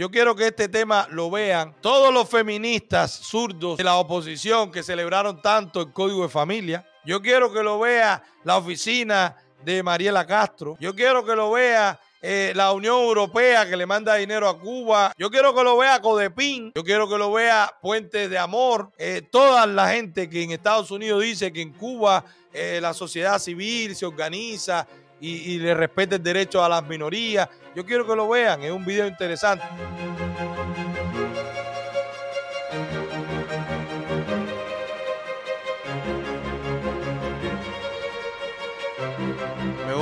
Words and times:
Yo 0.00 0.12
quiero 0.12 0.36
que 0.36 0.46
este 0.46 0.68
tema 0.68 1.08
lo 1.10 1.28
vean 1.28 1.74
todos 1.80 2.14
los 2.14 2.28
feministas 2.28 3.10
zurdos 3.10 3.78
de 3.78 3.82
la 3.82 3.96
oposición 3.96 4.70
que 4.70 4.84
celebraron 4.84 5.42
tanto 5.42 5.80
el 5.80 5.92
Código 5.92 6.22
de 6.22 6.28
Familia. 6.28 6.86
Yo 7.04 7.20
quiero 7.20 7.52
que 7.52 7.64
lo 7.64 7.80
vea 7.80 8.22
la 8.44 8.58
oficina 8.58 9.34
de 9.64 9.82
Mariela 9.82 10.24
Castro. 10.24 10.76
Yo 10.78 10.94
quiero 10.94 11.24
que 11.24 11.34
lo 11.34 11.50
vea 11.50 11.98
eh, 12.22 12.52
la 12.54 12.70
Unión 12.70 13.00
Europea 13.00 13.68
que 13.68 13.76
le 13.76 13.86
manda 13.86 14.14
dinero 14.14 14.48
a 14.48 14.56
Cuba. 14.56 15.12
Yo 15.18 15.32
quiero 15.32 15.52
que 15.52 15.64
lo 15.64 15.76
vea 15.76 16.00
Codepin. 16.00 16.70
Yo 16.76 16.84
quiero 16.84 17.08
que 17.08 17.18
lo 17.18 17.32
vea 17.32 17.74
Puentes 17.82 18.30
de 18.30 18.38
Amor. 18.38 18.92
Eh, 18.98 19.22
toda 19.28 19.66
la 19.66 19.88
gente 19.88 20.30
que 20.30 20.44
en 20.44 20.52
Estados 20.52 20.92
Unidos 20.92 21.24
dice 21.24 21.52
que 21.52 21.60
en 21.60 21.72
Cuba 21.72 22.24
eh, 22.52 22.78
la 22.80 22.94
sociedad 22.94 23.40
civil 23.40 23.96
se 23.96 24.06
organiza 24.06 24.86
y, 25.20 25.58
le 25.58 25.74
respeta 25.74 26.16
el 26.16 26.22
derecho 26.22 26.62
a 26.62 26.68
las 26.68 26.86
minorías. 26.86 27.48
Yo 27.74 27.84
quiero 27.84 28.06
que 28.06 28.14
lo 28.14 28.28
vean. 28.28 28.62
Es 28.62 28.70
un 28.70 28.84
video 28.84 29.06
interesante. 29.06 29.64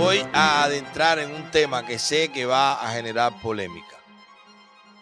voy 0.06 0.24
a 0.32 0.62
adentrar 0.62 1.18
en 1.18 1.34
un 1.34 1.50
tema 1.50 1.84
que 1.84 1.98
sé 1.98 2.28
que 2.28 2.46
va 2.46 2.74
a 2.74 2.92
generar 2.92 3.40
polémica. 3.42 3.96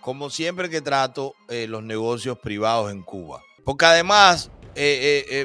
Como 0.01 0.31
siempre 0.31 0.71
que 0.71 0.81
trato 0.81 1.35
eh, 1.49 1.67
los 1.69 1.83
negocios 1.83 2.39
privados 2.39 2.91
en 2.91 3.03
Cuba. 3.03 3.43
Porque 3.67 3.85
además 3.85 4.51
eh, 4.75 5.27
eh, 5.31 5.45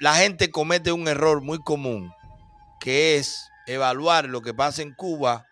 la 0.00 0.14
gente 0.14 0.50
comete 0.50 0.90
un 0.90 1.06
error 1.06 1.42
muy 1.42 1.58
común, 1.62 2.14
que 2.80 3.18
es 3.18 3.51
evaluar 3.66 4.28
lo 4.28 4.42
que 4.42 4.54
pasa 4.54 4.82
en 4.82 4.92
Cuba 4.92 5.46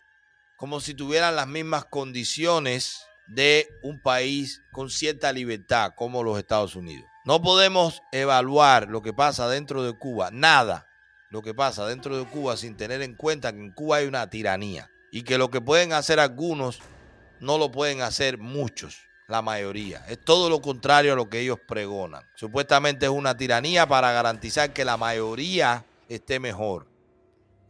como 0.57 0.81
si 0.81 0.95
tuvieran 0.95 1.37
las 1.37 1.47
mismas 1.47 1.87
condiciones 1.87 3.07
de 3.27 3.69
un 3.83 4.01
país 4.01 4.63
con 4.73 4.91
cierta 4.91 5.33
libertad 5.33 5.93
como 5.97 6.23
los 6.23 6.39
Estados 6.39 6.77
Unidos. 6.77 7.07
No 7.25 7.41
podemos 7.41 8.03
evaluar 8.13 8.89
lo 8.89 9.03
que 9.03 9.13
pasa 9.13 9.49
dentro 9.49 9.83
de 9.83 9.93
Cuba, 9.93 10.31
nada, 10.33 10.87
lo 11.31 11.43
que 11.43 11.55
pasa 11.55 11.87
dentro 11.87 12.19
de 12.19 12.25
Cuba 12.25 12.57
sin 12.57 12.77
tener 12.77 13.03
en 13.03 13.15
cuenta 13.15 13.53
que 13.53 13.61
en 13.61 13.73
Cuba 13.73 13.99
hay 13.99 14.07
una 14.07 14.29
tiranía 14.29 14.91
y 15.13 15.23
que 15.23 15.39
lo 15.39 15.51
que 15.51 15.61
pueden 15.61 15.93
hacer 15.93 16.19
algunos 16.19 16.81
no 17.41 17.57
lo 17.57 17.71
pueden 17.71 18.03
hacer 18.03 18.37
muchos, 18.39 18.99
la 19.29 19.43
mayoría. 19.43 20.05
Es 20.09 20.23
todo 20.23 20.51
lo 20.51 20.61
contrario 20.61 21.13
a 21.13 21.17
lo 21.17 21.31
que 21.31 21.41
ellos 21.41 21.59
pregonan. 21.67 22.25
Supuestamente 22.35 23.07
es 23.07 23.13
una 23.13 23.37
tiranía 23.37 23.87
para 23.87 24.13
garantizar 24.13 24.73
que 24.73 24.85
la 24.85 24.97
mayoría 24.97 25.85
esté 26.09 26.41
mejor. 26.41 26.90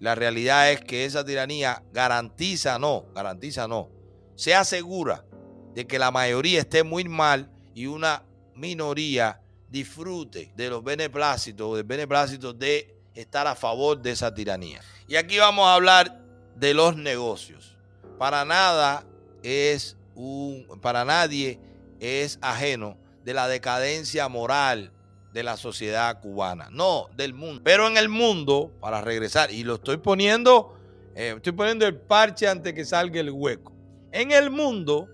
La 0.01 0.15
realidad 0.15 0.73
es 0.73 0.81
que 0.81 1.05
esa 1.05 1.25
tiranía 1.25 1.83
garantiza, 1.93 2.79
no, 2.79 3.05
garantiza 3.15 3.69
no, 3.69 3.91
se 4.35 4.55
asegura 4.55 5.27
de 5.75 5.87
que 5.87 5.99
la 5.99 6.11
mayoría 6.11 6.61
esté 6.61 6.83
muy 6.83 7.05
mal 7.05 7.51
y 7.75 7.87
una 7.87 8.25
minoría 8.55 9.43
disfrute 9.69 10.53
de 10.57 10.71
los 10.71 10.83
beneplácitos, 10.83 11.77
del 11.77 11.85
beneplácito 11.85 12.55
de 12.55 12.97
estar 13.15 13.47
a 13.47 13.55
favor 13.55 14.01
de 14.01 14.13
esa 14.13 14.33
tiranía. 14.33 14.81
Y 15.07 15.17
aquí 15.17 15.39
vamos 15.39 15.67
a 15.67 15.75
hablar 15.75 16.25
de 16.57 16.73
los 16.73 16.97
negocios. 16.97 17.77
Para 18.19 18.47
nada 18.47 19.05
es 19.43 19.99
un, 20.15 20.67
para 20.81 21.05
nadie 21.05 21.61
es 22.01 22.39
ajeno 22.41 22.97
de 23.23 23.35
la 23.35 23.49
decadencia 23.49 24.29
moral 24.29 24.93
de 25.33 25.43
la 25.43 25.57
sociedad 25.57 26.21
cubana, 26.21 26.69
no 26.71 27.09
del 27.15 27.35
mundo. 27.35 27.61
Pero 27.65 27.87
en 27.87 27.97
el 27.97 28.09
mundo, 28.09 28.73
para 28.81 29.01
regresar, 29.01 29.51
y 29.51 29.63
lo 29.63 29.77
estoy 29.77 29.99
poniendo, 29.99 30.77
eh, 31.15 31.35
estoy 31.37 31.53
poniendo 31.53 31.87
el 31.87 31.97
parche 31.97 32.49
antes 32.49 32.73
que 32.75 32.85
salga 32.85 33.21
el 33.21 33.31
hueco. 33.31 33.73
En 34.13 34.33
el 34.33 34.51
mundo, 34.51 35.09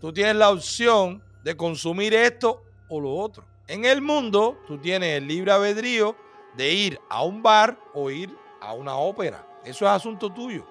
tú 0.00 0.12
tienes 0.12 0.36
la 0.36 0.50
opción 0.50 1.22
de 1.44 1.56
consumir 1.56 2.14
esto 2.14 2.62
o 2.88 3.00
lo 3.00 3.14
otro. 3.14 3.44
En 3.66 3.84
el 3.84 4.00
mundo, 4.00 4.58
tú 4.66 4.78
tienes 4.78 5.18
el 5.18 5.28
libre 5.28 5.52
albedrío 5.52 6.16
de 6.56 6.72
ir 6.72 7.00
a 7.08 7.22
un 7.22 7.42
bar 7.42 7.78
o 7.94 8.10
ir 8.10 8.34
a 8.60 8.72
una 8.72 8.96
ópera. 8.96 9.46
Eso 9.64 9.84
es 9.84 9.90
asunto 9.90 10.32
tuyo, 10.32 10.66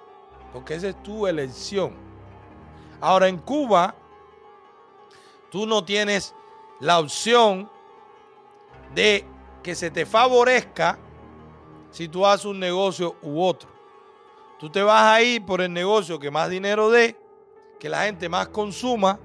porque 0.51 0.75
esa 0.75 0.89
es 0.89 1.03
tu 1.03 1.27
elección. 1.27 1.93
Ahora 2.99 3.27
en 3.27 3.37
Cuba, 3.37 3.95
tú 5.49 5.65
no 5.65 5.85
tienes 5.85 6.35
la 6.79 6.99
opción 6.99 7.69
de 8.93 9.25
que 9.63 9.75
se 9.75 9.91
te 9.91 10.05
favorezca 10.05 10.97
si 11.91 12.07
tú 12.07 12.25
haces 12.25 12.45
un 12.45 12.59
negocio 12.59 13.15
u 13.21 13.41
otro. 13.41 13.69
Tú 14.59 14.69
te 14.69 14.81
vas 14.81 15.03
a 15.03 15.21
ir 15.21 15.45
por 15.45 15.61
el 15.61 15.71
negocio 15.71 16.19
que 16.19 16.31
más 16.31 16.49
dinero 16.49 16.89
dé, 16.89 17.17
que 17.79 17.89
la 17.89 18.03
gente 18.03 18.27
más 18.27 18.49
consuma, 18.49 19.19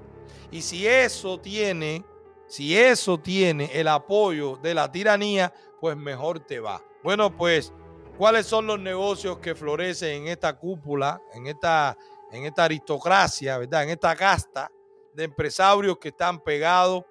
y 0.49 0.61
si 0.61 0.87
eso 0.87 1.39
tiene, 1.39 2.05
si 2.47 2.77
eso 2.77 3.17
tiene 3.17 3.69
el 3.73 3.87
apoyo 3.87 4.55
de 4.55 4.73
la 4.73 4.89
tiranía, 4.91 5.53
pues 5.81 5.97
mejor 5.97 6.39
te 6.39 6.59
va. 6.59 6.81
Bueno, 7.03 7.35
pues, 7.35 7.73
¿cuáles 8.17 8.45
son 8.45 8.65
los 8.67 8.79
negocios 8.79 9.39
que 9.39 9.53
florecen 9.53 10.23
en 10.23 10.27
esta 10.29 10.57
cúpula, 10.57 11.21
en 11.33 11.47
esta, 11.47 11.97
en 12.31 12.45
esta 12.45 12.63
aristocracia, 12.63 13.57
¿verdad? 13.57 13.83
En 13.83 13.89
esta 13.89 14.15
casta 14.15 14.71
de 15.13 15.25
empresarios 15.25 15.97
que 15.97 16.09
están 16.09 16.39
pegados 16.39 17.03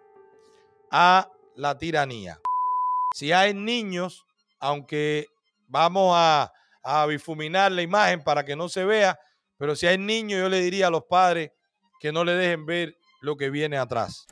a 0.91 1.29
la 1.55 1.79
tiranía. 1.79 2.41
Si 3.15 3.33
hay 3.33 3.55
niños, 3.55 4.25
aunque 4.59 5.29
vamos 5.69 6.15
a, 6.17 6.53
a 6.83 7.07
bifuminar 7.07 7.73
la 7.73 7.83
imagen 7.83 8.23
para 8.23 8.45
que 8.45 8.57
no 8.57 8.69
se 8.69 8.85
vea, 8.85 9.19
pero 9.57 9.77
si 9.77 9.87
hay 9.87 9.99
niños, 9.99 10.41
yo 10.41 10.49
le 10.49 10.61
diría 10.61 10.89
a 10.89 10.91
los 10.91 11.05
padres 11.05 11.53
que 12.01 12.13
no 12.13 12.25
le 12.25 12.33
dejen 12.33 12.67
ver 12.67 12.97
lo 13.21 13.37
que 13.37 13.51
viene 13.51 13.79
atrás. 13.79 14.27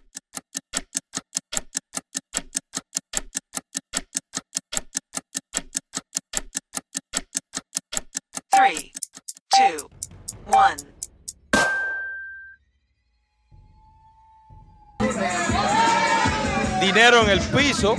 Dinero 16.83 17.23
en 17.23 17.31
el 17.31 17.41
piso, 17.41 17.97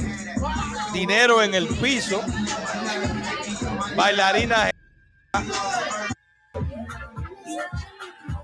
dinero 0.92 1.42
en 1.42 1.54
el 1.54 1.68
piso, 1.68 2.22
bailarinas, 3.96 4.72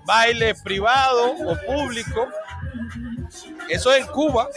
baile 0.05 0.55
privado 0.55 1.33
o 1.33 1.57
público. 1.67 2.29
Eso 3.67 3.93
es 3.93 4.05
en 4.05 4.07
Cuba. 4.07 4.47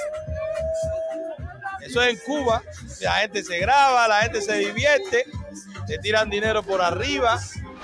Eso 1.81 2.01
es 2.01 2.15
en 2.15 2.19
Cuba. 2.25 2.63
La 3.01 3.15
gente 3.15 3.43
se 3.43 3.59
graba, 3.59 4.07
la 4.07 4.23
gente 4.23 4.41
se 4.41 4.55
divierte, 4.55 5.27
se 5.89 5.99
tiran 5.99 6.31
dinero 6.31 6.63
por 6.63 6.81
arriba. 6.81 7.41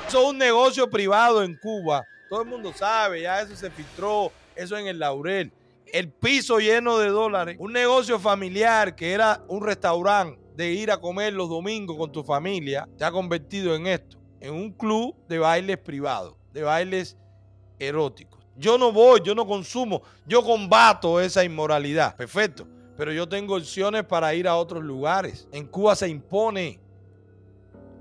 Eso 0.07 0.23
es 0.23 0.29
un 0.29 0.39
negocio 0.39 0.89
privado 0.89 1.43
en 1.43 1.57
Cuba. 1.57 2.07
Todo 2.29 2.43
el 2.43 2.49
mundo 2.49 2.73
sabe, 2.73 3.23
ya 3.23 3.41
eso 3.41 3.57
se 3.57 3.71
filtró, 3.71 4.33
eso 4.55 4.77
en 4.77 4.87
el 4.87 5.01
Laurel. 5.01 5.53
El 5.93 6.13
piso 6.13 6.59
lleno 6.59 6.99
de 6.99 7.09
dólares. 7.09 7.57
Un 7.59 7.73
negocio 7.73 8.19
familiar 8.19 8.95
que 8.95 9.13
era 9.13 9.43
un 9.49 9.63
restaurante 9.63 10.41
de 10.57 10.73
ir 10.73 10.91
a 10.91 10.99
comer 10.99 11.33
los 11.33 11.49
domingos 11.49 11.97
con 11.97 12.11
tu 12.11 12.25
familia, 12.25 12.89
se 12.97 13.05
ha 13.05 13.13
convertido 13.13 13.77
en 13.77 13.87
esto, 13.87 14.19
en 14.41 14.53
un 14.53 14.73
club 14.73 15.15
de 15.29 15.39
bailes 15.39 15.79
privados, 15.79 16.35
de 16.53 16.63
bailes 16.63 17.17
eróticos. 17.79 18.45
Yo 18.57 18.77
no 18.77 18.91
voy, 18.91 19.21
yo 19.25 19.37
no 19.37 19.47
consumo, 19.47 20.03
yo 20.27 20.43
combato 20.43 21.21
esa 21.21 21.45
inmoralidad. 21.45 22.17
Perfecto. 22.17 22.67
Pero 22.97 23.13
yo 23.13 23.29
tengo 23.29 23.55
opciones 23.55 24.03
para 24.03 24.35
ir 24.35 24.49
a 24.49 24.57
otros 24.57 24.83
lugares. 24.83 25.47
En 25.53 25.69
Cuba 25.69 25.95
se 25.95 26.09
impone 26.09 26.81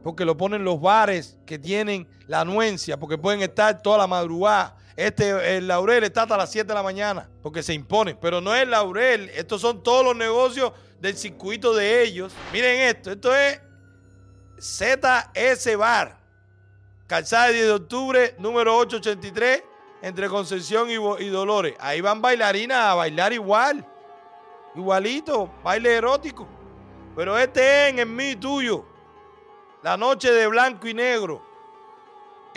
porque 0.04 0.26
lo 0.26 0.36
ponen 0.36 0.64
los 0.64 0.82
bares 0.82 1.38
que 1.46 1.60
tienen 1.60 2.08
la 2.26 2.42
anuencia, 2.42 2.98
porque 2.98 3.18
pueden 3.18 3.42
estar 3.42 3.82
toda 3.82 4.00
la 4.00 4.08
madrugada. 4.08 4.76
Este, 4.98 5.58
el 5.58 5.68
Laurel 5.68 6.04
está 6.04 6.24
hasta 6.24 6.36
las 6.36 6.52
7 6.52 6.68
de 6.68 6.74
la 6.74 6.82
mañana, 6.82 7.30
porque 7.44 7.62
se 7.62 7.72
impone. 7.72 8.16
Pero 8.16 8.42
no 8.42 8.56
es 8.56 8.68
Laurel, 8.68 9.30
estos 9.30 9.62
son 9.62 9.84
todos 9.84 10.04
los 10.04 10.16
negocios 10.16 10.74
del 11.00 11.16
circuito 11.16 11.76
de 11.76 12.02
ellos. 12.02 12.34
Miren 12.52 12.82
esto, 12.82 13.12
esto 13.12 13.36
es 13.36 13.62
ZS 14.60 15.78
Bar, 15.78 16.18
calzada 17.06 17.50
de 17.50 17.54
10 17.54 17.66
de 17.68 17.74
octubre, 17.74 18.36
número 18.40 18.76
883, 18.76 19.64
entre 20.02 20.28
Concepción 20.30 20.90
y, 20.90 21.30
Dolores. 21.30 21.76
Ahí 21.80 22.02
van 22.02 22.20
bailarinas 22.20 22.84
a 22.84 22.96
bailar 22.96 23.32
igual, 23.34 23.86
igualito, 24.74 25.54
baile 25.64 25.94
erótico. 25.94 26.48
Pero 27.16 27.38
este 27.38 27.62
es 27.62 27.94
en 27.94 28.00
el 28.00 28.08
mío 28.08 28.40
tuyo 28.40 28.86
la 29.84 29.96
noche 29.96 30.32
de 30.32 30.48
blanco 30.48 30.88
y 30.88 30.96
negro. 30.96 31.47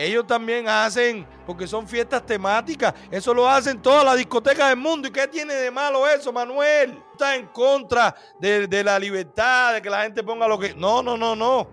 Ellos 0.03 0.27
también 0.27 0.67
hacen, 0.67 1.27
porque 1.45 1.67
son 1.67 1.87
fiestas 1.87 2.25
temáticas, 2.25 2.95
eso 3.11 3.35
lo 3.35 3.47
hacen 3.47 3.83
todas 3.83 4.03
las 4.03 4.17
discotecas 4.17 4.71
del 4.71 4.79
mundo. 4.79 5.09
¿Y 5.09 5.11
qué 5.11 5.29
tiene 5.29 5.53
de 5.53 5.71
malo 5.71 6.09
eso, 6.09 6.33
Manuel? 6.33 7.03
Está 7.13 7.37
en 7.37 7.49
contra 7.49 8.17
de, 8.39 8.67
de 8.67 8.83
la 8.83 8.99
libertad, 8.99 9.75
de 9.75 9.83
que 9.83 9.91
la 9.91 10.03
gente 10.05 10.23
ponga 10.23 10.49
lo 10.49 10.59
que... 10.59 10.75
No, 10.75 11.03
no, 11.03 11.19
no, 11.19 11.37
no. 11.37 11.69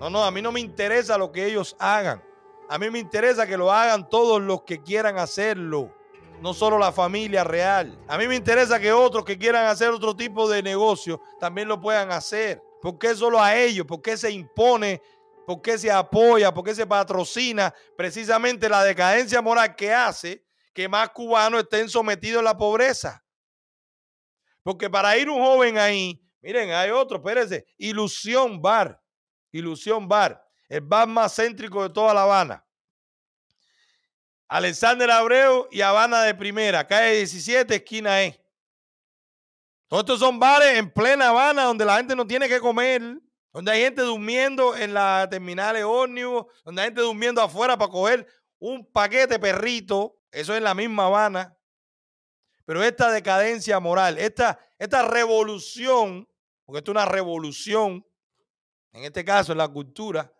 No, 0.00 0.10
no, 0.10 0.24
a 0.24 0.32
mí 0.32 0.42
no 0.42 0.50
me 0.50 0.58
interesa 0.58 1.16
lo 1.16 1.30
que 1.30 1.46
ellos 1.46 1.76
hagan. 1.78 2.20
A 2.68 2.76
mí 2.76 2.90
me 2.90 2.98
interesa 2.98 3.46
que 3.46 3.56
lo 3.56 3.72
hagan 3.72 4.08
todos 4.08 4.42
los 4.42 4.62
que 4.62 4.82
quieran 4.82 5.16
hacerlo. 5.16 5.94
no 6.40 6.54
solo 6.54 6.76
la 6.76 6.92
familia 6.92 7.44
real. 7.44 7.98
A 8.08 8.18
mí 8.18 8.26
me 8.28 8.36
interesa 8.36 8.78
que 8.80 8.92
otros 8.92 9.24
que 9.24 9.38
quieran 9.38 9.66
hacer 9.66 9.90
otro 9.90 10.14
tipo 10.14 10.48
de 10.48 10.62
negocio 10.62 11.20
también 11.38 11.68
lo 11.68 11.80
puedan 11.80 12.10
hacer. 12.10 12.62
¿Por 12.80 12.98
qué 12.98 13.14
solo 13.14 13.40
a 13.40 13.56
ellos? 13.56 13.86
¿Por 13.86 14.00
qué 14.00 14.16
se 14.16 14.30
impone? 14.30 15.02
¿Por 15.48 15.62
qué 15.62 15.78
se 15.78 15.90
apoya? 15.90 16.52
¿Por 16.52 16.62
qué 16.62 16.74
se 16.74 16.86
patrocina 16.86 17.74
precisamente 17.96 18.68
la 18.68 18.84
decadencia 18.84 19.40
moral 19.40 19.74
que 19.74 19.90
hace 19.90 20.44
que 20.74 20.86
más 20.86 21.08
cubanos 21.08 21.62
estén 21.62 21.88
sometidos 21.88 22.40
a 22.40 22.42
la 22.42 22.54
pobreza? 22.54 23.24
Porque 24.62 24.90
para 24.90 25.16
ir 25.16 25.30
un 25.30 25.42
joven 25.42 25.78
ahí, 25.78 26.22
miren, 26.42 26.70
hay 26.72 26.90
otro, 26.90 27.16
espérense, 27.16 27.64
Ilusión 27.78 28.60
Bar, 28.60 29.02
Ilusión 29.50 30.06
Bar, 30.06 30.38
el 30.68 30.82
bar 30.82 31.08
más 31.08 31.34
céntrico 31.34 31.82
de 31.82 31.94
toda 31.94 32.12
La 32.12 32.24
Habana. 32.24 32.66
Alexander 34.48 35.10
Abreu 35.10 35.66
y 35.70 35.80
Habana 35.80 36.24
de 36.24 36.34
Primera, 36.34 36.86
calle 36.86 37.16
17, 37.16 37.74
esquina 37.74 38.22
E. 38.22 38.38
Todos 39.86 40.02
estos 40.02 40.20
son 40.20 40.38
bares 40.38 40.76
en 40.76 40.92
plena 40.92 41.30
Habana 41.30 41.62
donde 41.62 41.86
la 41.86 41.96
gente 41.96 42.14
no 42.14 42.26
tiene 42.26 42.50
que 42.50 42.60
comer, 42.60 43.18
donde 43.52 43.72
hay 43.72 43.82
gente 43.82 44.02
durmiendo 44.02 44.76
en 44.76 44.94
la 44.94 45.26
terminales 45.30 45.84
ómnibus, 45.84 46.46
donde 46.64 46.82
hay 46.82 46.88
gente 46.88 47.00
durmiendo 47.00 47.40
afuera 47.40 47.76
para 47.76 47.90
coger 47.90 48.26
un 48.58 48.84
paquete 48.90 49.38
perrito. 49.38 50.16
Eso 50.30 50.54
es 50.54 50.62
la 50.62 50.74
misma 50.74 51.06
Habana. 51.06 51.56
Pero 52.64 52.82
esta 52.82 53.10
decadencia 53.10 53.80
moral, 53.80 54.18
esta, 54.18 54.58
esta 54.78 55.02
revolución, 55.08 56.28
porque 56.64 56.78
esto 56.78 56.90
es 56.90 56.96
una 56.96 57.06
revolución, 57.06 58.06
en 58.92 59.04
este 59.04 59.24
caso 59.24 59.52
en 59.52 59.58
la 59.58 59.68
cultura, 59.68 60.30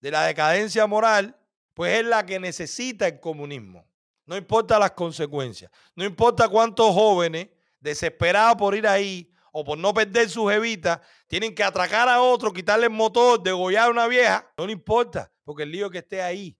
de 0.00 0.10
la 0.12 0.24
decadencia 0.24 0.86
moral, 0.86 1.36
pues 1.72 1.98
es 1.98 2.06
la 2.06 2.24
que 2.24 2.38
necesita 2.38 3.08
el 3.08 3.18
comunismo. 3.18 3.84
No 4.26 4.36
importa 4.36 4.78
las 4.78 4.92
consecuencias, 4.92 5.70
no 5.96 6.04
importa 6.04 6.48
cuántos 6.48 6.94
jóvenes 6.94 7.48
desesperados 7.80 8.56
por 8.56 8.74
ir 8.74 8.86
ahí 8.86 9.33
o 9.56 9.62
por 9.62 9.78
no 9.78 9.94
perder 9.94 10.28
su 10.28 10.48
jevita, 10.48 11.00
tienen 11.28 11.54
que 11.54 11.62
atracar 11.62 12.08
a 12.08 12.20
otro, 12.20 12.52
quitarle 12.52 12.86
el 12.86 12.92
motor, 12.92 13.40
degollar 13.40 13.86
a 13.86 13.90
una 13.90 14.08
vieja, 14.08 14.52
no 14.58 14.66
le 14.66 14.72
importa, 14.72 15.32
porque 15.44 15.62
el 15.62 15.70
lío 15.70 15.88
que 15.90 15.98
esté 15.98 16.20
ahí 16.20 16.58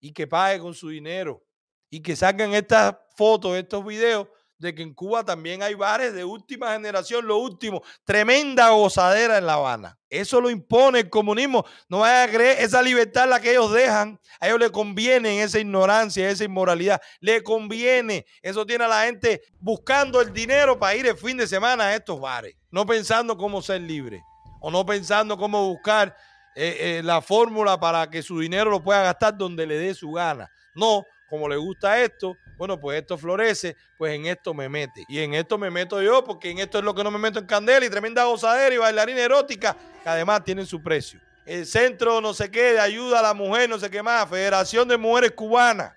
y 0.00 0.12
que 0.12 0.28
pague 0.28 0.60
con 0.60 0.74
su 0.74 0.90
dinero 0.90 1.44
y 1.90 2.00
que 2.00 2.14
saquen 2.14 2.54
estas 2.54 2.96
fotos, 3.16 3.56
estos 3.56 3.84
videos 3.84 4.28
de 4.58 4.74
que 4.74 4.82
en 4.82 4.94
Cuba 4.94 5.24
también 5.24 5.62
hay 5.62 5.74
bares 5.74 6.14
de 6.14 6.24
última 6.24 6.72
generación, 6.72 7.26
lo 7.26 7.38
último, 7.38 7.82
tremenda 8.04 8.70
gozadera 8.70 9.38
en 9.38 9.46
La 9.46 9.54
Habana. 9.54 9.98
Eso 10.08 10.40
lo 10.40 10.48
impone 10.48 11.00
el 11.00 11.10
comunismo. 11.10 11.64
No 11.88 12.00
vayan 12.00 12.28
a 12.28 12.32
creer 12.32 12.58
esa 12.60 12.80
libertad 12.80 13.28
la 13.28 13.40
que 13.40 13.50
ellos 13.50 13.72
dejan. 13.72 14.20
A 14.40 14.46
ellos 14.46 14.60
les 14.60 14.70
conviene 14.70 15.42
esa 15.42 15.58
ignorancia, 15.58 16.30
esa 16.30 16.44
inmoralidad. 16.44 17.02
Le 17.20 17.42
conviene. 17.42 18.24
Eso 18.40 18.64
tiene 18.64 18.84
a 18.84 18.88
la 18.88 19.04
gente 19.04 19.42
buscando 19.58 20.20
el 20.20 20.32
dinero 20.32 20.78
para 20.78 20.94
ir 20.94 21.06
el 21.06 21.16
fin 21.16 21.36
de 21.36 21.46
semana 21.46 21.84
a 21.84 21.94
estos 21.96 22.20
bares. 22.20 22.54
No 22.70 22.86
pensando 22.86 23.36
cómo 23.36 23.60
ser 23.60 23.80
libre. 23.80 24.22
O 24.60 24.70
no 24.70 24.86
pensando 24.86 25.36
cómo 25.36 25.68
buscar 25.68 26.16
eh, 26.54 26.98
eh, 26.98 27.02
la 27.02 27.20
fórmula 27.20 27.78
para 27.78 28.08
que 28.08 28.22
su 28.22 28.38
dinero 28.38 28.70
lo 28.70 28.82
pueda 28.82 29.02
gastar 29.02 29.36
donde 29.36 29.66
le 29.66 29.76
dé 29.76 29.94
su 29.94 30.12
gana. 30.12 30.48
No, 30.76 31.04
como 31.28 31.48
le 31.48 31.56
gusta 31.56 32.00
esto, 32.00 32.36
bueno, 32.56 32.80
pues 32.80 33.00
esto 33.00 33.18
florece, 33.18 33.76
pues 33.96 34.14
en 34.14 34.26
esto 34.26 34.54
me 34.54 34.68
mete. 34.68 35.04
Y 35.08 35.20
en 35.20 35.34
esto 35.34 35.58
me 35.58 35.70
meto 35.70 36.00
yo, 36.02 36.24
porque 36.24 36.50
en 36.50 36.58
esto 36.58 36.78
es 36.78 36.84
lo 36.84 36.94
que 36.94 37.04
no 37.04 37.10
me 37.10 37.18
meto 37.18 37.38
en 37.38 37.46
candela 37.46 37.84
y 37.84 37.90
tremenda 37.90 38.24
gozadera 38.24 38.74
y 38.74 38.78
bailarina 38.78 39.20
erótica, 39.20 39.76
que 40.02 40.08
además 40.08 40.44
tienen 40.44 40.66
su 40.66 40.82
precio. 40.82 41.20
El 41.44 41.66
centro 41.66 42.20
no 42.20 42.32
sé 42.32 42.50
qué 42.50 42.72
de 42.72 42.80
ayuda 42.80 43.18
a 43.18 43.22
la 43.22 43.34
mujer, 43.34 43.68
no 43.68 43.78
sé 43.78 43.90
qué 43.90 44.02
más, 44.02 44.28
Federación 44.28 44.88
de 44.88 44.96
Mujeres 44.96 45.32
Cubanas, 45.32 45.92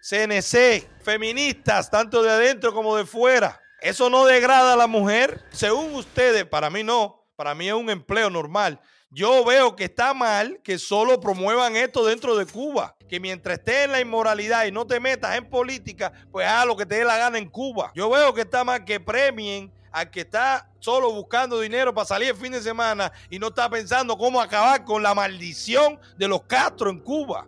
CNC, 0.00 0.88
feministas, 1.02 1.90
tanto 1.90 2.22
de 2.22 2.30
adentro 2.30 2.72
como 2.72 2.96
de 2.96 3.06
fuera. 3.06 3.60
¿Eso 3.80 4.10
no 4.10 4.24
degrada 4.24 4.72
a 4.72 4.76
la 4.76 4.86
mujer? 4.86 5.40
Según 5.50 5.94
ustedes, 5.94 6.44
para 6.44 6.70
mí 6.70 6.82
no, 6.82 7.15
para 7.36 7.54
mí 7.54 7.68
es 7.68 7.74
un 7.74 7.90
empleo 7.90 8.30
normal. 8.30 8.80
Yo 9.10 9.44
veo 9.44 9.76
que 9.76 9.84
está 9.84 10.14
mal 10.14 10.58
que 10.64 10.78
solo 10.78 11.20
promuevan 11.20 11.76
esto 11.76 12.04
dentro 12.04 12.34
de 12.36 12.46
Cuba. 12.46 12.96
Que 13.08 13.20
mientras 13.20 13.58
estés 13.58 13.84
en 13.84 13.92
la 13.92 14.00
inmoralidad 14.00 14.66
y 14.66 14.72
no 14.72 14.86
te 14.86 14.98
metas 14.98 15.36
en 15.36 15.48
política, 15.48 16.12
pues 16.32 16.46
haz 16.46 16.66
lo 16.66 16.76
que 16.76 16.86
te 16.86 16.96
dé 16.96 17.04
la 17.04 17.16
gana 17.16 17.38
en 17.38 17.48
Cuba. 17.48 17.92
Yo 17.94 18.10
veo 18.10 18.34
que 18.34 18.40
está 18.40 18.64
mal 18.64 18.84
que 18.84 18.98
premien 18.98 19.72
al 19.92 20.10
que 20.10 20.20
está 20.20 20.68
solo 20.80 21.12
buscando 21.12 21.60
dinero 21.60 21.94
para 21.94 22.06
salir 22.06 22.30
el 22.30 22.36
fin 22.36 22.52
de 22.52 22.60
semana 22.60 23.12
y 23.30 23.38
no 23.38 23.48
está 23.48 23.70
pensando 23.70 24.16
cómo 24.18 24.40
acabar 24.40 24.84
con 24.84 25.02
la 25.02 25.14
maldición 25.14 25.98
de 26.16 26.28
los 26.28 26.42
Castro 26.42 26.90
en 26.90 27.00
Cuba. 27.00 27.46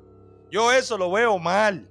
Yo 0.50 0.72
eso 0.72 0.96
lo 0.96 1.10
veo 1.10 1.38
mal 1.38 1.88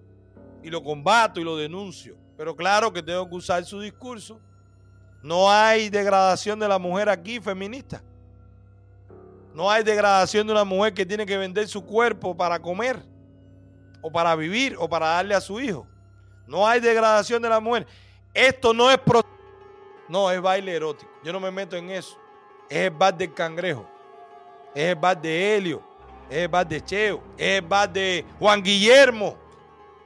y 0.63 0.69
lo 0.69 0.83
combato 0.83 1.39
y 1.39 1.43
lo 1.43 1.57
denuncio. 1.57 2.17
Pero 2.38 2.55
claro 2.55 2.93
que 2.93 3.03
tengo 3.03 3.27
que 3.27 3.35
usar 3.35 3.65
su 3.65 3.81
discurso. 3.81 4.39
No 5.21 5.51
hay 5.51 5.89
degradación 5.89 6.59
de 6.59 6.67
la 6.67 6.77
mujer 6.77 7.09
aquí 7.09 7.39
feminista. 7.39 8.01
No 9.53 9.69
hay 9.69 9.83
degradación 9.83 10.45
de 10.45 10.53
una 10.53 10.63
mujer 10.63 10.93
que 10.93 11.05
tiene 11.05 11.25
que 11.25 11.37
vender 11.37 11.67
su 11.67 11.83
cuerpo 11.83 12.37
para 12.37 12.59
comer, 12.59 13.03
o 14.01 14.11
para 14.11 14.35
vivir, 14.35 14.75
o 14.77 14.87
para 14.87 15.07
darle 15.07 15.33
a 15.33 15.41
su 15.41 15.59
hijo. 15.59 15.87
No 16.45 16.67
hay 16.67 16.79
degradación 16.79 17.41
de 17.41 17.49
la 17.49 17.59
mujer. 17.59 17.87
Esto 18.33 18.73
no 18.73 18.91
es 18.91 18.99
pro 18.99 19.21
no, 20.07 20.31
es 20.31 20.41
baile 20.41 20.75
erótico. 20.75 21.11
Yo 21.23 21.33
no 21.33 21.39
me 21.39 21.51
meto 21.51 21.75
en 21.75 21.89
eso. 21.89 22.17
Es 22.69 22.77
el 22.77 22.91
bar 22.91 23.17
del 23.17 23.33
cangrejo. 23.33 23.85
Es 24.73 24.85
el 24.85 24.95
bar 24.95 25.19
de 25.19 25.57
Helio. 25.57 25.83
Es 26.29 26.49
el 26.49 26.67
de 26.67 26.83
Cheo. 26.83 27.23
Es 27.37 27.61
el 27.61 27.67
bar 27.67 27.91
de 27.91 28.25
Juan 28.39 28.63
Guillermo. 28.63 29.37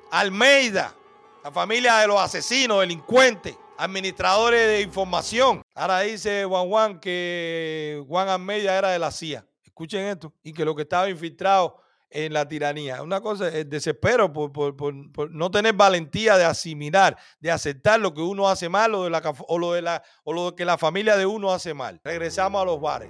Almeida. 0.10 0.96
La 1.44 1.52
familia 1.52 1.98
de 1.98 2.08
los 2.08 2.20
asesinos, 2.20 2.80
delincuentes 2.80 3.58
administradores 3.82 4.68
de 4.68 4.82
información. 4.82 5.64
Ahora 5.74 6.02
dice 6.02 6.46
Juan 6.46 6.70
Juan 6.70 7.00
que 7.00 8.04
Juan 8.08 8.30
Almeida 8.30 8.78
era 8.78 8.90
de 8.90 9.00
la 9.00 9.10
CIA. 9.10 9.46
Escuchen 9.64 10.06
esto. 10.06 10.32
Y 10.44 10.54
que 10.54 10.64
lo 10.64 10.76
que 10.76 10.84
estaba 10.84 11.10
infiltrado 11.10 11.82
en 12.12 12.32
la 12.34 12.48
tiranía. 12.48 13.02
Una 13.02 13.22
cosa 13.22 13.48
es 13.48 13.68
desespero 13.68 14.32
por, 14.32 15.32
no 15.32 15.50
tener 15.50 15.74
valentía 15.74 16.38
de 16.38 16.44
asimilar, 16.44 17.18
de 17.40 17.50
aceptar 17.50 18.00
lo 18.00 18.14
que 18.14 18.22
uno 18.22 18.48
hace 18.48 18.70
mal 18.70 18.94
o, 18.94 19.06
de 19.06 19.10
la, 19.10 19.34
o, 19.48 19.58
lo 19.58 19.74
de 19.74 19.82
la, 19.82 20.04
o 20.26 20.34
lo 20.34 20.56
que 20.56 20.66
la 20.66 20.78
familia 20.78 21.16
de 21.16 21.26
uno 21.26 21.52
hace 21.52 21.74
mal. 21.74 22.00
Regresamos 22.04 22.62
a 22.62 22.66
los 22.66 22.80
bares. 22.80 23.10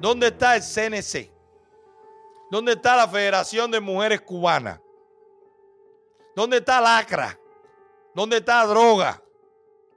¿Dónde 0.00 0.28
está 0.28 0.56
el 0.56 0.62
CNC? 0.62 1.30
¿Dónde 2.50 2.72
está 2.72 2.96
la 2.96 3.08
Federación 3.08 3.70
de 3.70 3.80
Mujeres 3.80 4.20
Cubanas? 4.20 4.80
¿Dónde 6.36 6.58
está 6.58 6.80
Lacra? 6.80 7.38
¿Dónde 8.14 8.36
está 8.38 8.64
Droga? 8.64 9.23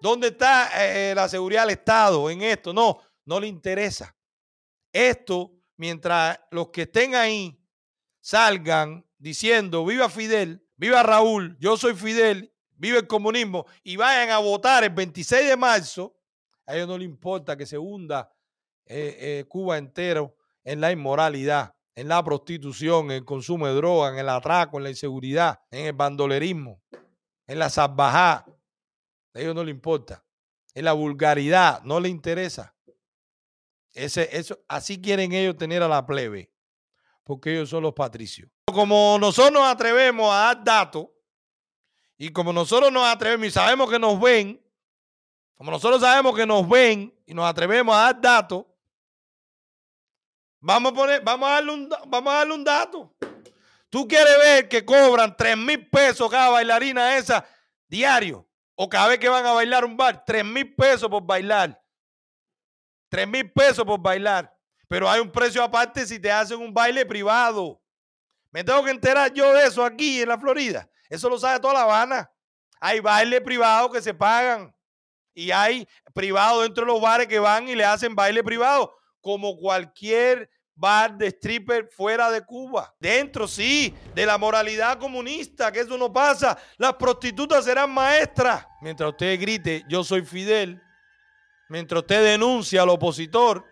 ¿Dónde 0.01 0.27
está 0.27 0.69
eh, 0.83 1.11
eh, 1.11 1.15
la 1.15 1.27
seguridad 1.27 1.63
del 1.63 1.71
Estado 1.71 2.29
en 2.29 2.41
esto? 2.41 2.73
No, 2.73 2.99
no 3.25 3.39
le 3.39 3.47
interesa. 3.47 4.15
Esto, 4.91 5.51
mientras 5.75 6.39
los 6.51 6.69
que 6.69 6.83
estén 6.83 7.15
ahí 7.15 7.59
salgan 8.21 9.05
diciendo, 9.17 9.85
viva 9.85 10.09
Fidel, 10.09 10.65
viva 10.75 11.03
Raúl, 11.03 11.57
yo 11.59 11.77
soy 11.77 11.95
Fidel, 11.95 12.53
viva 12.71 12.99
el 12.99 13.07
comunismo, 13.07 13.65
y 13.83 13.95
vayan 13.95 14.29
a 14.29 14.37
votar 14.37 14.83
el 14.83 14.91
26 14.91 15.47
de 15.47 15.57
marzo, 15.57 16.15
a 16.65 16.75
ellos 16.75 16.87
no 16.87 16.97
les 16.97 17.07
importa 17.07 17.57
que 17.57 17.65
se 17.65 17.77
hunda 17.77 18.31
eh, 18.85 19.45
Cuba 19.47 19.77
entero 19.77 20.35
en 20.63 20.81
la 20.81 20.91
inmoralidad, 20.91 21.75
en 21.95 22.07
la 22.07 22.23
prostitución, 22.23 23.05
en 23.05 23.17
el 23.17 23.25
consumo 23.25 23.67
de 23.67 23.73
drogas, 23.73 24.13
en 24.13 24.19
el 24.19 24.29
atraco, 24.29 24.77
en 24.77 24.83
la 24.83 24.89
inseguridad, 24.89 25.59
en 25.71 25.87
el 25.87 25.93
bandolerismo, 25.93 26.81
en 27.47 27.59
la 27.59 27.69
salvajada 27.69 28.45
a 29.37 29.41
ellos 29.41 29.55
no 29.55 29.63
le 29.63 29.71
importa. 29.71 30.23
En 30.73 30.85
la 30.85 30.93
vulgaridad 30.93 31.81
no 31.83 31.99
le 31.99 32.09
interesa. 32.09 32.75
Ese, 33.93 34.29
eso, 34.31 34.59
así 34.67 35.01
quieren 35.01 35.31
ellos 35.31 35.57
tener 35.57 35.81
a 35.81 35.87
la 35.87 36.05
plebe, 36.05 36.51
porque 37.23 37.53
ellos 37.53 37.69
son 37.69 37.83
los 37.83 37.93
patricios. 37.93 38.49
Como 38.65 39.17
nosotros 39.19 39.53
nos 39.53 39.67
atrevemos 39.67 40.31
a 40.31 40.37
dar 40.37 40.63
datos, 40.63 41.07
y 42.17 42.29
como 42.29 42.51
nosotros 42.51 42.91
nos 42.91 43.07
atrevemos 43.07 43.47
y 43.47 43.51
sabemos 43.51 43.89
que 43.89 43.99
nos 43.99 44.19
ven, 44.19 44.61
como 45.55 45.71
nosotros 45.71 46.01
sabemos 46.01 46.35
que 46.35 46.45
nos 46.45 46.67
ven 46.67 47.15
y 47.25 47.33
nos 47.33 47.45
atrevemos 47.45 47.95
a 47.95 47.99
dar 47.99 48.21
datos, 48.21 48.65
vamos 50.59 50.91
a, 50.91 50.95
poner, 50.95 51.23
vamos 51.23 51.49
a, 51.49 51.51
darle, 51.53 51.71
un, 51.71 51.89
vamos 52.07 52.33
a 52.33 52.37
darle 52.37 52.53
un 52.53 52.63
dato. 52.63 53.13
Tú 53.89 54.07
quieres 54.07 54.37
ver 54.39 54.67
que 54.67 54.83
cobran 54.83 55.35
3 55.35 55.57
mil 55.57 55.87
pesos 55.89 56.29
cada 56.29 56.49
bailarina 56.49 57.17
esa 57.17 57.47
diario 57.87 58.47
o 58.79 58.87
cada 58.87 59.07
vez 59.07 59.17
que 59.17 59.27
van 59.27 59.43
a 59.43 59.53
bailar 59.53 59.83
un 59.83 59.97
bar, 59.97 60.23
3 60.23 60.45
mil 60.45 60.75
pesos 60.75 61.09
por 61.09 61.23
bailar. 61.25 61.81
3 63.09 63.27
mil 63.27 63.51
pesos 63.51 63.83
por 63.83 63.99
bailar. 63.99 64.55
Pero 64.87 65.09
hay 65.09 65.19
un 65.19 65.31
precio 65.31 65.63
aparte 65.63 66.05
si 66.05 66.19
te 66.19 66.31
hacen 66.31 66.59
un 66.59 66.71
baile 66.71 67.03
privado. 67.03 67.81
Me 68.51 68.63
tengo 68.63 68.83
que 68.83 68.91
enterar 68.91 69.33
yo 69.33 69.51
de 69.51 69.65
eso 69.65 69.83
aquí 69.83 70.21
en 70.21 70.29
la 70.29 70.37
Florida. 70.37 70.87
Eso 71.09 71.27
lo 71.27 71.39
sabe 71.39 71.59
toda 71.59 71.73
La 71.73 71.81
Habana. 71.81 72.31
Hay 72.79 72.99
bailes 72.99 73.41
privados 73.41 73.91
que 73.91 73.99
se 74.01 74.13
pagan. 74.13 74.71
Y 75.33 75.49
hay 75.49 75.87
privados 76.13 76.61
dentro 76.61 76.85
de 76.85 76.91
los 76.91 77.01
bares 77.01 77.25
que 77.25 77.39
van 77.39 77.67
y 77.67 77.75
le 77.75 77.83
hacen 77.83 78.15
baile 78.15 78.43
privado. 78.43 78.95
Como 79.21 79.57
cualquier 79.57 80.51
bar 80.77 81.17
de 81.17 81.27
stripper 81.27 81.89
fuera 81.89 82.31
de 82.31 82.45
Cuba. 82.45 82.95
Dentro, 82.99 83.47
sí, 83.47 83.93
de 84.13 84.25
la 84.25 84.37
moralidad 84.37 84.99
comunista, 84.99 85.71
que 85.71 85.81
eso 85.81 85.97
no 85.97 86.13
pasa. 86.13 86.57
Las 86.77 86.93
prostitutas 86.93 87.65
serán 87.65 87.91
maestras. 87.91 88.65
Mientras 88.81 89.09
usted 89.09 89.39
grite, 89.39 89.83
yo 89.89 90.03
soy 90.03 90.23
Fidel, 90.23 90.81
mientras 91.67 92.01
usted 92.01 92.23
denuncia 92.23 92.83
al 92.83 92.89
opositor, 92.89 93.65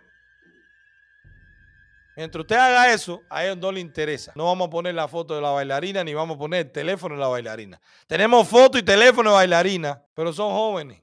mientras 2.18 2.42
usted 2.42 2.56
haga 2.56 2.92
eso, 2.92 3.22
a 3.30 3.46
ellos 3.46 3.58
no 3.58 3.72
le 3.72 3.80
interesa. 3.80 4.34
No 4.36 4.46
vamos 4.46 4.68
a 4.68 4.72
poner 4.72 4.96
la 4.96 5.08
foto 5.08 5.36
de 5.36 5.42
la 5.42 5.52
bailarina 5.52 6.04
ni 6.04 6.14
vamos 6.14 6.36
a 6.36 6.40
poner 6.40 6.66
el 6.66 6.72
teléfono 6.72 7.16
de 7.16 7.22
la 7.22 7.28
bailarina. 7.28 7.80
Tenemos 8.08 8.48
foto 8.48 8.78
y 8.78 8.84
teléfono 8.84 9.30
de 9.30 9.36
bailarina, 9.36 10.04
pero 10.14 10.34
son 10.34 10.52
jóvenes. 10.52 11.02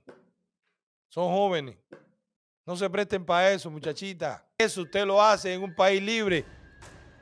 Son 1.09 1.29
jóvenes. 1.29 1.77
No 2.65 2.77
se 2.77 2.89
presten 2.89 3.25
para 3.25 3.53
eso, 3.53 3.71
muchachita. 3.71 4.45
Eso 4.63 4.83
usted 4.83 5.05
lo 5.05 5.23
hace 5.23 5.55
en 5.55 5.63
un 5.63 5.75
país 5.75 6.03
libre 6.03 6.45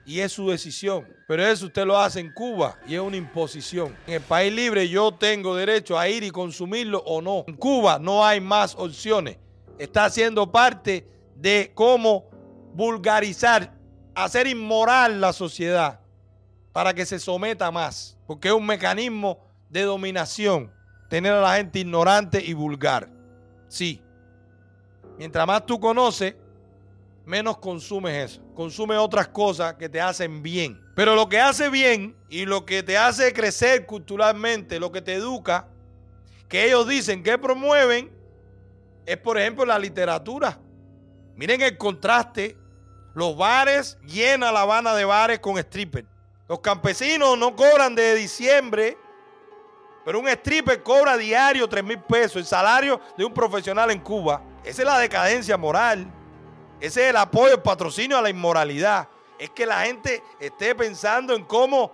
y 0.04 0.20
es 0.20 0.32
su 0.32 0.50
decisión. 0.50 1.06
Pero 1.26 1.46
eso 1.46 1.66
usted 1.66 1.86
lo 1.86 1.98
hace 1.98 2.20
en 2.20 2.32
Cuba 2.32 2.76
y 2.86 2.94
es 2.94 3.00
una 3.00 3.16
imposición. 3.16 3.96
En 4.06 4.14
el 4.14 4.20
país 4.20 4.52
libre 4.52 4.88
yo 4.88 5.12
tengo 5.12 5.54
derecho 5.54 5.98
a 5.98 6.08
ir 6.08 6.22
y 6.22 6.30
consumirlo 6.30 6.98
o 7.06 7.22
no. 7.22 7.44
En 7.46 7.56
Cuba 7.56 7.98
no 7.98 8.24
hay 8.24 8.40
más 8.40 8.74
opciones. 8.74 9.38
Está 9.78 10.06
haciendo 10.06 10.50
parte 10.50 11.06
de 11.36 11.72
cómo 11.74 12.28
vulgarizar, 12.74 13.72
hacer 14.14 14.46
inmoral 14.46 15.20
la 15.20 15.32
sociedad 15.32 16.00
para 16.72 16.92
que 16.92 17.06
se 17.06 17.18
someta 17.18 17.70
más. 17.70 18.18
Porque 18.26 18.48
es 18.48 18.54
un 18.54 18.66
mecanismo 18.66 19.38
de 19.68 19.82
dominación 19.82 20.72
tener 21.08 21.32
a 21.32 21.40
la 21.40 21.56
gente 21.56 21.80
ignorante 21.80 22.44
y 22.44 22.52
vulgar. 22.52 23.08
Sí. 23.68 24.02
Mientras 25.18 25.46
más 25.46 25.66
tú 25.66 25.78
conoces, 25.78 26.34
menos 27.30 27.58
consumes 27.58 28.32
eso. 28.32 28.42
Consume 28.54 28.96
otras 28.96 29.28
cosas 29.28 29.74
que 29.74 29.88
te 29.88 30.00
hacen 30.00 30.42
bien. 30.42 30.78
Pero 30.96 31.14
lo 31.14 31.28
que 31.28 31.40
hace 31.40 31.70
bien 31.70 32.16
y 32.28 32.44
lo 32.44 32.66
que 32.66 32.82
te 32.82 32.98
hace 32.98 33.32
crecer 33.32 33.86
culturalmente, 33.86 34.80
lo 34.80 34.90
que 34.90 35.00
te 35.00 35.14
educa, 35.14 35.68
que 36.48 36.66
ellos 36.66 36.88
dicen 36.88 37.22
que 37.22 37.38
promueven, 37.38 38.10
es 39.06 39.16
por 39.16 39.38
ejemplo 39.38 39.64
la 39.64 39.78
literatura. 39.78 40.58
Miren 41.36 41.62
el 41.62 41.78
contraste. 41.78 42.58
Los 43.14 43.36
bares 43.36 43.98
llenan 44.06 44.54
la 44.54 44.62
Habana 44.62 44.94
de 44.94 45.04
bares 45.04 45.38
con 45.38 45.56
strippers. 45.56 46.06
Los 46.48 46.60
campesinos 46.60 47.38
no 47.38 47.54
cobran 47.54 47.94
de 47.94 48.14
diciembre, 48.14 48.98
pero 50.04 50.18
un 50.18 50.28
stripper 50.28 50.82
cobra 50.82 51.16
diario 51.16 51.68
3 51.68 51.84
mil 51.84 52.00
pesos, 52.00 52.36
el 52.36 52.44
salario 52.44 53.00
de 53.16 53.24
un 53.24 53.32
profesional 53.32 53.90
en 53.90 54.00
Cuba. 54.00 54.42
Esa 54.64 54.82
es 54.82 54.86
la 54.86 54.98
decadencia 54.98 55.56
moral. 55.56 56.12
Ese 56.80 57.04
es 57.04 57.10
el 57.10 57.16
apoyo, 57.16 57.54
el 57.54 57.62
patrocinio 57.62 58.16
a 58.16 58.22
la 58.22 58.30
inmoralidad. 58.30 59.08
Es 59.38 59.50
que 59.50 59.66
la 59.66 59.82
gente 59.82 60.22
esté 60.38 60.74
pensando 60.74 61.34
en 61.34 61.44
cómo 61.44 61.92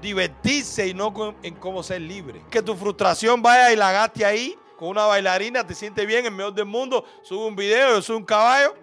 divertirse 0.00 0.86
y 0.86 0.94
no 0.94 1.12
en 1.42 1.54
cómo 1.56 1.82
ser 1.82 2.00
libre. 2.00 2.42
Que 2.50 2.62
tu 2.62 2.74
frustración 2.76 3.42
vaya 3.42 3.72
y 3.72 3.76
la 3.76 3.92
gaste 3.92 4.24
ahí 4.24 4.56
con 4.80 4.88
una 4.88 5.04
bailarina, 5.04 5.66
te 5.66 5.74
sientes 5.74 6.06
bien, 6.06 6.24
el 6.24 6.32
mejor 6.32 6.54
del 6.54 6.64
mundo, 6.64 7.04
sube 7.20 7.44
un 7.46 7.54
video, 7.54 7.96
yo 7.96 8.02
soy 8.02 8.16
un 8.16 8.24
caballo, 8.24 8.74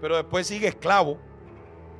pero 0.00 0.16
después 0.16 0.48
sigue 0.48 0.66
esclavo 0.66 1.16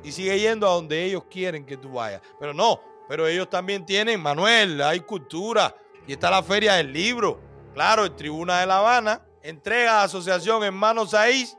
y 0.03 0.11
sigue 0.11 0.37
yendo 0.37 0.67
a 0.67 0.71
donde 0.71 1.05
ellos 1.05 1.23
quieren 1.31 1.65
que 1.65 1.77
tú 1.77 1.93
vayas. 1.93 2.21
Pero 2.37 2.53
no, 2.53 2.81
pero 3.07 3.25
ellos 3.25 3.49
también 3.49 3.85
tienen, 3.85 4.21
Manuel, 4.21 4.81
hay 4.81 4.99
cultura 4.99 5.73
y 6.05 6.11
está 6.11 6.29
la 6.29 6.43
feria 6.43 6.73
del 6.73 6.91
libro. 6.91 7.39
Claro, 7.73 8.03
el 8.03 8.13
Tribuna 8.13 8.59
de 8.59 8.65
La 8.65 8.79
Habana 8.79 9.21
entrega 9.41 10.01
a 10.01 10.03
Asociación 10.03 10.61
Hermanos 10.61 11.11
Saiz 11.11 11.57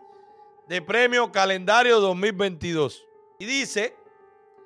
de 0.69 0.83
premio 0.83 1.31
calendario 1.31 2.01
2022. 2.01 3.05
Y 3.39 3.45
dice, 3.45 3.97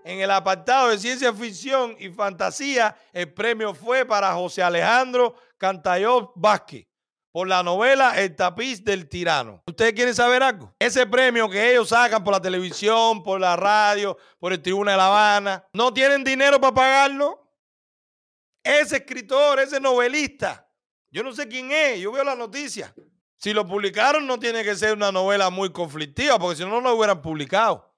en 0.05 0.21
el 0.21 0.31
apartado 0.31 0.89
de 0.89 0.99
ciencia 0.99 1.33
ficción 1.33 1.97
y 1.99 2.09
fantasía, 2.11 2.97
el 3.13 3.33
premio 3.33 3.75
fue 3.75 4.05
para 4.05 4.33
José 4.35 4.63
Alejandro 4.63 5.35
Cantayó 5.59 6.33
Vázquez 6.37 6.87
por 7.33 7.47
la 7.47 7.63
novela 7.63 8.21
El 8.21 8.35
tapiz 8.35 8.83
del 8.83 9.09
tirano. 9.09 9.63
¿Ustedes 9.67 9.93
quieren 9.93 10.15
saber 10.15 10.43
algo? 10.43 10.75
Ese 10.79 11.07
premio 11.07 11.49
que 11.49 11.71
ellos 11.71 11.89
sacan 11.91 12.25
por 12.25 12.33
la 12.33 12.41
televisión, 12.41 13.23
por 13.23 13.41
la 13.41 13.57
radio, 13.57 14.17
por 14.39 14.53
el 14.53 14.61
Tribuna 14.61 14.93
de 14.93 14.97
La 14.97 15.07
Habana, 15.07 15.65
¿no 15.73 15.93
tienen 15.93 16.25
dinero 16.25 16.61
para 16.61 16.75
pagarlo? 16.75 17.49
Ese 18.63 18.97
escritor, 18.97 19.61
ese 19.61 19.81
novelista, 19.81 20.67
yo 21.11 21.23
no 21.23 21.33
sé 21.33 21.49
quién 21.49 21.71
es, 21.71 22.01
yo 22.01 22.13
veo 22.13 22.25
la 22.25 22.35
noticia. 22.35 22.95
Si 23.41 23.55
lo 23.55 23.67
publicaron, 23.67 24.27
no 24.27 24.39
tiene 24.39 24.63
que 24.63 24.77
ser 24.77 24.93
una 24.93 25.11
novela 25.11 25.49
muy 25.49 25.73
conflictiva, 25.73 26.39
porque 26.39 26.57
si 26.57 26.63
no, 26.63 26.69
no 26.69 26.81
lo 26.83 26.95
hubieran 26.95 27.23
publicado. 27.23 27.91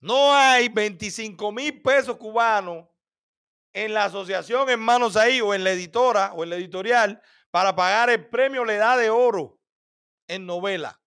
No 0.00 0.34
hay 0.34 0.70
25 0.70 1.52
mil 1.52 1.82
pesos 1.82 2.16
cubanos 2.16 2.86
en 3.74 3.92
la 3.92 4.06
asociación 4.06 4.70
Hermanos 4.70 5.16
ahí, 5.16 5.42
o 5.42 5.52
en 5.52 5.62
la 5.62 5.72
editora, 5.72 6.32
o 6.32 6.42
en 6.42 6.50
la 6.50 6.56
editorial, 6.56 7.20
para 7.50 7.76
pagar 7.76 8.08
el 8.08 8.26
premio 8.26 8.64
Le 8.64 8.76
da 8.76 8.96
de 8.96 9.10
Oro 9.10 9.60
en 10.26 10.46
novela. 10.46 10.98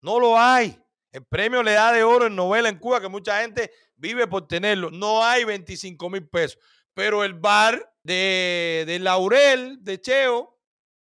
No 0.00 0.18
lo 0.18 0.38
hay. 0.38 0.82
El 1.12 1.22
premio 1.26 1.62
Le 1.62 1.72
da 1.72 1.92
de 1.92 2.02
Oro 2.02 2.28
en 2.28 2.34
novela 2.34 2.70
en 2.70 2.78
Cuba, 2.78 2.98
que 2.98 3.08
mucha 3.08 3.42
gente 3.42 3.72
vive 3.96 4.26
por 4.26 4.48
tenerlo. 4.48 4.90
No 4.90 5.22
hay 5.22 5.44
25 5.44 6.08
mil 6.08 6.26
pesos. 6.26 6.58
Pero 6.94 7.24
el 7.24 7.34
bar 7.34 7.94
de, 8.02 8.84
de 8.86 8.98
Laurel, 9.00 9.84
de 9.84 10.00
Cheo, 10.00 10.53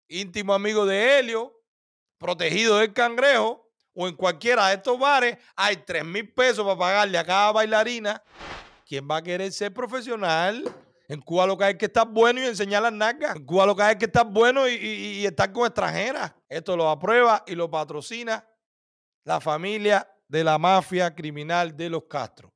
íntimo 0.08 0.54
amigo 0.54 0.86
de 0.86 1.18
Helio, 1.18 1.60
protegido 2.18 2.78
del 2.78 2.92
cangrejo, 2.92 3.70
o 3.94 4.08
en 4.08 4.16
cualquiera 4.16 4.68
de 4.68 4.74
estos 4.74 4.98
bares, 4.98 5.38
hay 5.54 5.76
3 5.76 6.04
mil 6.04 6.32
pesos 6.32 6.64
para 6.64 6.78
pagarle 6.78 7.18
a 7.18 7.24
cada 7.24 7.52
bailarina. 7.52 8.22
¿Quién 8.86 9.08
va 9.08 9.18
a 9.18 9.22
querer 9.22 9.52
ser 9.52 9.72
profesional? 9.72 10.64
En 11.06 11.20
Cuba 11.20 11.46
lo 11.46 11.56
que 11.56 11.64
hay 11.64 11.78
que 11.78 11.86
estar 11.86 12.06
bueno 12.06 12.40
y 12.40 12.44
enseñar 12.44 12.82
las 12.82 12.92
nalgas. 12.92 13.36
En 13.36 13.44
Cuba 13.44 13.66
lo 13.66 13.76
que 13.76 13.82
hay 13.82 13.96
que 13.96 14.06
estar 14.06 14.26
bueno 14.26 14.68
y, 14.68 14.74
y 14.74 15.26
estar 15.26 15.52
con 15.52 15.66
extranjeras. 15.66 16.34
Esto 16.48 16.76
lo 16.76 16.88
aprueba 16.88 17.44
y 17.46 17.54
lo 17.54 17.70
patrocina 17.70 18.44
la 19.24 19.40
familia 19.40 20.08
de 20.28 20.44
la 20.44 20.58
mafia 20.58 21.14
criminal 21.14 21.76
de 21.76 21.90
los 21.90 22.04
Castro. 22.04 22.52